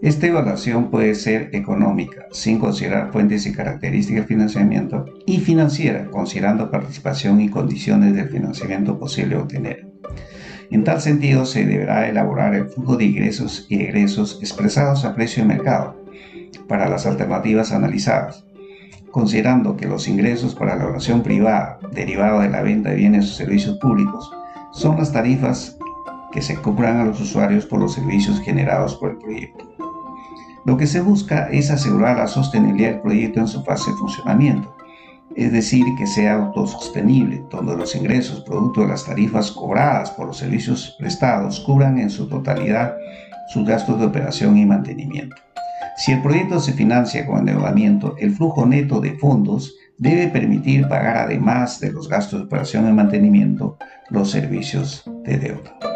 [0.00, 6.70] Esta evaluación puede ser económica, sin considerar fuentes y características del financiamiento, y financiera, considerando
[6.70, 9.88] participación y condiciones del financiamiento posible obtener.
[10.70, 15.42] En tal sentido, se deberá elaborar el flujo de ingresos y egresos expresados a precio
[15.42, 16.00] de mercado
[16.68, 18.44] para las alternativas analizadas,
[19.10, 23.34] considerando que los ingresos para la oración privada derivada de la venta de bienes o
[23.34, 24.30] servicios públicos
[24.70, 25.76] son las tarifas
[26.30, 29.77] que se cobran a los usuarios por los servicios generados por el proyecto.
[30.68, 34.76] Lo que se busca es asegurar la sostenibilidad del proyecto en su fase de funcionamiento,
[35.34, 40.36] es decir, que sea autosostenible, donde los ingresos producto de las tarifas cobradas por los
[40.36, 42.94] servicios prestados cubran en su totalidad
[43.50, 45.36] sus gastos de operación y mantenimiento.
[45.96, 51.16] Si el proyecto se financia con endeudamiento, el flujo neto de fondos debe permitir pagar
[51.16, 53.78] además de los gastos de operación y mantenimiento
[54.10, 55.87] los servicios de deuda.